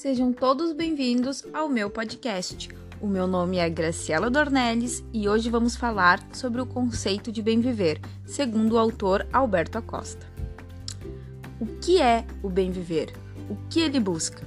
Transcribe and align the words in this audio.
Sejam 0.00 0.32
todos 0.32 0.72
bem-vindos 0.72 1.44
ao 1.52 1.68
meu 1.68 1.90
podcast. 1.90 2.70
O 3.02 3.06
meu 3.06 3.26
nome 3.26 3.58
é 3.58 3.68
Graciela 3.68 4.30
Dornelles 4.30 5.04
e 5.12 5.28
hoje 5.28 5.50
vamos 5.50 5.76
falar 5.76 6.26
sobre 6.32 6.58
o 6.58 6.64
conceito 6.64 7.30
de 7.30 7.42
bem 7.42 7.60
viver, 7.60 8.00
segundo 8.24 8.72
o 8.72 8.78
autor 8.78 9.26
Alberto 9.30 9.76
Acosta. 9.76 10.26
O 11.60 11.66
que 11.66 12.00
é 12.00 12.24
o 12.42 12.48
bem 12.48 12.70
viver? 12.70 13.12
O 13.50 13.56
que 13.68 13.80
ele 13.80 14.00
busca? 14.00 14.42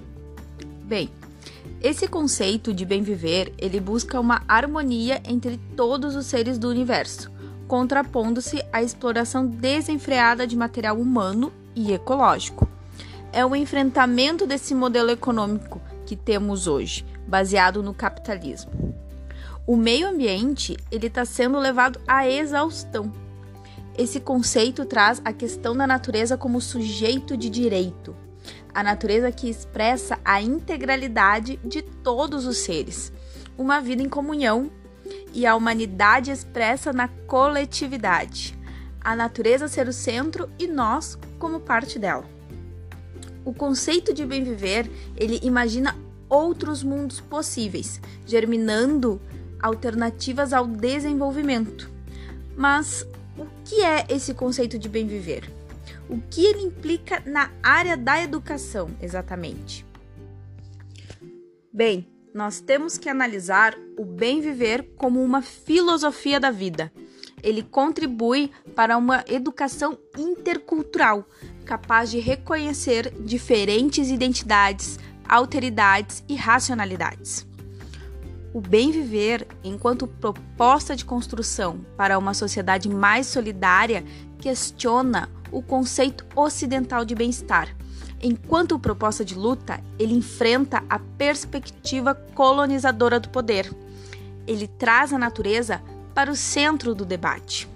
Bem, 0.86 1.12
esse 1.84 2.08
conceito 2.08 2.74
de 2.74 2.84
bem 2.84 3.04
viver, 3.04 3.54
ele 3.60 3.80
busca 3.80 4.20
uma 4.20 4.42
harmonia 4.48 5.22
entre 5.24 5.60
todos 5.78 6.16
os 6.16 6.26
seres 6.26 6.58
do 6.58 6.68
universo, 6.68 7.32
contrapondo-se 7.68 8.66
à 8.74 8.82
exploração 8.82 9.46
desenfreada 9.46 10.48
de 10.48 10.58
material 10.58 11.00
humano 11.00 11.54
e 11.76 11.94
ecológico 11.94 12.73
é 13.34 13.44
o 13.44 13.56
enfrentamento 13.56 14.46
desse 14.46 14.76
modelo 14.76 15.10
econômico 15.10 15.82
que 16.06 16.16
temos 16.16 16.68
hoje, 16.68 17.04
baseado 17.28 17.82
no 17.82 17.94
capitalismo. 17.94 18.96
O 19.66 19.76
meio 19.76 20.08
ambiente 20.08 20.78
ele 20.92 21.08
está 21.08 21.26
sendo 21.26 21.58
levado 21.58 22.00
à 22.08 22.30
exaustão. 22.30 23.12
Esse 23.98 24.20
conceito 24.20 24.86
traz 24.86 25.22
a 25.26 25.34
questão 25.34 25.76
da 25.76 25.88
natureza 25.88 26.38
como 26.38 26.62
sujeito 26.62 27.36
de 27.36 27.50
direito, 27.50 28.16
a 28.74 28.84
natureza 28.84 29.32
que 29.32 29.50
expressa 29.50 30.20
a 30.24 30.42
integralidade 30.42 31.60
de 31.64 31.82
todos 31.82 32.46
os 32.46 32.58
seres, 32.58 33.12
uma 33.58 33.80
vida 33.80 34.04
em 34.04 34.10
comunhão 34.10 34.70
e 35.34 35.46
a 35.46 35.56
humanidade 35.56 36.32
expressa 36.32 36.94
na 36.94 37.08
coletividade. 37.08 38.58
A 39.02 39.16
natureza 39.16 39.68
ser 39.68 39.88
o 39.88 39.94
centro 39.94 40.50
e 40.58 40.68
nós 40.68 41.18
como 41.40 41.60
parte 41.60 42.00
dela. 42.00 42.33
O 43.46 43.54
conceito 43.54 44.14
de 44.14 44.26
bem 44.26 44.44
viver, 44.44 44.90
ele 45.18 45.40
imagina 45.44 45.96
outros 46.30 46.84
mundos 46.84 47.20
possíveis, 47.20 48.00
germinando 48.26 49.22
alternativas 49.62 50.54
ao 50.54 50.66
desenvolvimento. 50.66 51.90
Mas 52.56 53.06
o 53.38 53.46
que 53.66 53.82
é 53.84 54.06
esse 54.10 54.34
conceito 54.34 54.78
de 54.78 54.88
bem 54.88 55.08
viver? 55.08 55.50
O 56.10 56.20
que 56.20 56.46
ele 56.46 56.62
implica 56.62 57.22
na 57.26 57.52
área 57.62 57.96
da 57.98 58.22
educação, 58.22 58.90
exatamente? 59.02 59.86
Bem, 61.72 62.08
nós 62.34 62.60
temos 62.60 62.98
que 62.98 63.10
analisar 63.10 63.76
o 63.98 64.04
bem 64.04 64.42
viver 64.42 64.90
como 64.98 65.24
uma 65.24 65.42
filosofia 65.42 66.40
da 66.40 66.52
vida. 66.52 66.92
Ele 67.42 67.62
contribui 67.62 68.52
para 68.76 68.98
uma 68.98 69.24
educação 69.28 69.98
intercultural, 70.18 71.28
capaz 71.64 72.12
de 72.12 72.20
reconhecer 72.20 73.14
diferentes 73.20 74.10
identidades, 74.10 75.00
alteridades 75.28 76.24
e 76.28 76.36
racionalidades. 76.36 77.48
O 78.54 78.62
bem 78.62 78.92
viver, 78.92 79.48
enquanto 79.64 80.06
proposta 80.06 80.96
de 80.96 81.04
construção 81.04 81.84
para 81.98 82.20
uma 82.20 82.36
sociedade 82.36 82.88
mais 82.88 83.26
solidária, 83.26 84.04
questiona 84.38 85.28
o 85.52 85.62
conceito 85.62 86.24
ocidental 86.36 87.04
de 87.04 87.16
bem-estar. 87.16 87.76
Enquanto 88.22 88.78
proposta 88.78 89.26
de 89.26 89.36
luta, 89.36 89.82
ele 89.98 90.14
enfrenta 90.14 90.84
a 90.90 91.00
perspectiva 91.00 92.14
colonizadora 92.14 93.20
do 93.20 93.30
poder. 93.30 93.74
Ele 94.46 94.68
traz 94.68 95.12
a 95.12 95.18
natureza 95.18 95.82
para 96.14 96.32
o 96.32 96.36
centro 96.36 96.94
do 96.94 97.06
debate. 97.06 97.68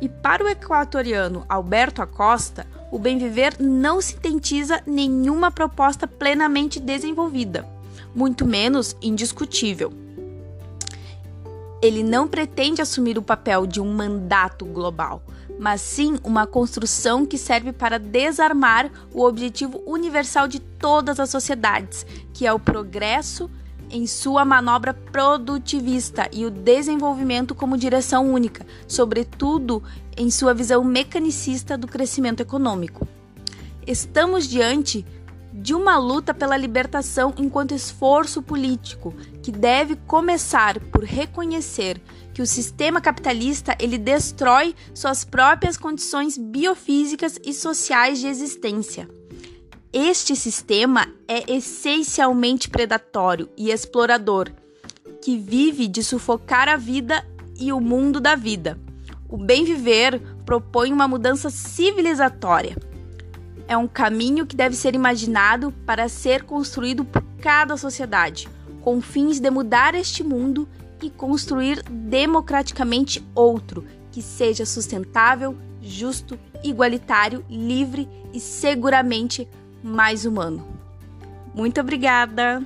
E 0.00 0.08
para 0.08 0.44
o 0.44 0.48
equatoriano 0.48 1.44
Alberto 1.48 2.02
Acosta, 2.02 2.66
o 2.94 2.98
bem 2.98 3.18
viver 3.18 3.56
não 3.58 4.00
sintetiza 4.00 4.80
nenhuma 4.86 5.50
proposta 5.50 6.06
plenamente 6.06 6.78
desenvolvida, 6.78 7.66
muito 8.14 8.46
menos 8.46 8.96
indiscutível. 9.02 9.92
Ele 11.82 12.04
não 12.04 12.28
pretende 12.28 12.80
assumir 12.80 13.18
o 13.18 13.22
papel 13.22 13.66
de 13.66 13.80
um 13.80 13.92
mandato 13.92 14.64
global, 14.64 15.24
mas 15.58 15.80
sim 15.80 16.20
uma 16.22 16.46
construção 16.46 17.26
que 17.26 17.36
serve 17.36 17.72
para 17.72 17.98
desarmar 17.98 18.88
o 19.12 19.24
objetivo 19.24 19.82
universal 19.84 20.46
de 20.46 20.60
todas 20.60 21.18
as 21.18 21.30
sociedades, 21.30 22.06
que 22.32 22.46
é 22.46 22.52
o 22.52 22.60
progresso 22.60 23.50
em 23.94 24.08
sua 24.08 24.44
manobra 24.44 24.92
produtivista 24.92 26.28
e 26.32 26.44
o 26.44 26.50
desenvolvimento 26.50 27.54
como 27.54 27.78
direção 27.78 28.28
única, 28.28 28.66
sobretudo 28.88 29.80
em 30.16 30.32
sua 30.32 30.52
visão 30.52 30.82
mecanicista 30.82 31.78
do 31.78 31.86
crescimento 31.86 32.40
econômico. 32.40 33.06
Estamos 33.86 34.48
diante 34.48 35.06
de 35.52 35.72
uma 35.72 35.96
luta 35.96 36.34
pela 36.34 36.56
libertação 36.56 37.32
enquanto 37.38 37.72
esforço 37.72 38.42
político 38.42 39.14
que 39.40 39.52
deve 39.52 39.94
começar 39.94 40.80
por 40.80 41.04
reconhecer 41.04 42.02
que 42.32 42.42
o 42.42 42.46
sistema 42.46 43.00
capitalista 43.00 43.76
ele 43.78 43.96
destrói 43.96 44.74
suas 44.92 45.24
próprias 45.24 45.76
condições 45.76 46.36
biofísicas 46.36 47.38
e 47.44 47.54
sociais 47.54 48.18
de 48.18 48.26
existência. 48.26 49.08
Este 49.96 50.34
sistema 50.34 51.06
é 51.28 51.54
essencialmente 51.54 52.68
predatório 52.68 53.48
e 53.56 53.70
explorador, 53.70 54.50
que 55.22 55.38
vive 55.38 55.86
de 55.86 56.02
sufocar 56.02 56.68
a 56.68 56.76
vida 56.76 57.24
e 57.60 57.72
o 57.72 57.80
mundo 57.80 58.20
da 58.20 58.34
vida. 58.34 58.76
O 59.28 59.36
bem 59.36 59.64
viver 59.64 60.20
propõe 60.44 60.92
uma 60.92 61.06
mudança 61.06 61.48
civilizatória. 61.48 62.76
É 63.68 63.76
um 63.76 63.86
caminho 63.86 64.44
que 64.46 64.56
deve 64.56 64.74
ser 64.74 64.96
imaginado 64.96 65.70
para 65.86 66.08
ser 66.08 66.42
construído 66.42 67.04
por 67.04 67.22
cada 67.40 67.76
sociedade, 67.76 68.48
com 68.82 69.00
fins 69.00 69.38
de 69.38 69.48
mudar 69.48 69.94
este 69.94 70.24
mundo 70.24 70.68
e 71.00 71.08
construir 71.08 71.80
democraticamente 71.84 73.24
outro 73.32 73.86
que 74.10 74.20
seja 74.20 74.66
sustentável, 74.66 75.56
justo, 75.80 76.36
igualitário, 76.64 77.44
livre 77.48 78.08
e 78.32 78.40
seguramente 78.40 79.48
mais 79.84 80.24
humano. 80.24 80.66
Muito 81.54 81.78
obrigada! 81.80 82.62